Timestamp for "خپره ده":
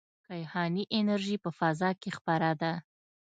2.17-2.73